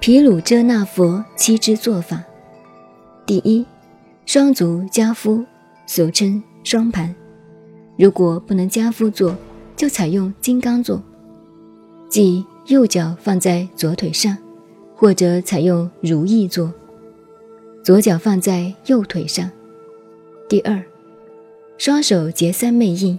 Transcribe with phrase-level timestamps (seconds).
[0.00, 2.22] 毗卢遮那佛七支做法：
[3.26, 3.66] 第一，
[4.26, 5.44] 双足加夫，
[5.86, 7.12] 俗称双盘。
[7.96, 9.36] 如果不能加夫坐，
[9.76, 11.02] 就采用金刚坐，
[12.08, 14.38] 即右脚放在左腿上，
[14.94, 16.72] 或者采用如意坐，
[17.82, 19.50] 左脚放在右腿上。
[20.48, 20.80] 第二，
[21.76, 23.18] 双手结三昧印，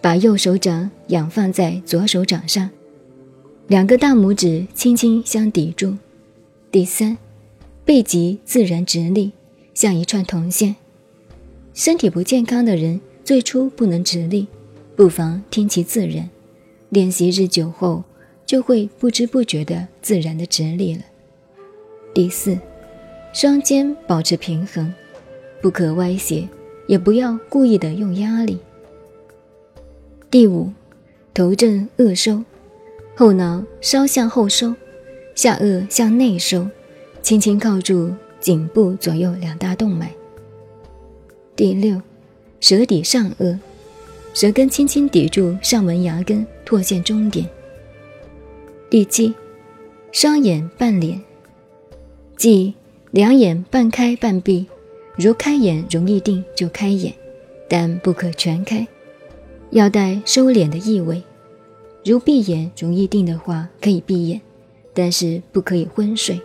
[0.00, 2.70] 把右手掌仰放在左手掌上，
[3.66, 5.94] 两个大拇指轻轻相抵住。
[6.76, 7.16] 第三，
[7.86, 9.32] 背脊自然直立，
[9.72, 10.76] 像一串铜线。
[11.72, 14.46] 身体不健康的人最初不能直立，
[14.94, 16.28] 不妨听其自然，
[16.90, 18.04] 练习日久后，
[18.44, 21.00] 就会不知不觉的自然的直立了。
[22.12, 22.58] 第四，
[23.32, 24.92] 双肩保持平衡，
[25.62, 26.46] 不可歪斜，
[26.86, 28.58] 也不要故意的用压力。
[30.30, 30.70] 第五，
[31.32, 32.44] 头正颚收，
[33.14, 34.74] 后脑稍向后收。
[35.36, 36.66] 下颚向内收，
[37.20, 40.10] 轻轻靠住颈部左右两大动脉。
[41.54, 42.00] 第六，
[42.58, 43.58] 舌抵上颚，
[44.32, 47.46] 舌根轻轻抵住上门牙根，唾线中点。
[48.88, 49.34] 第七，
[50.10, 51.20] 双眼半脸，
[52.38, 52.72] 即
[53.10, 54.66] 两眼半开半闭，
[55.16, 57.12] 如开眼容易定就开眼，
[57.68, 58.88] 但不可全开，
[59.68, 61.22] 要带收敛的意味。
[62.06, 64.40] 如闭眼容易定的话，可以闭眼。
[64.96, 66.40] 但是不可以昏睡。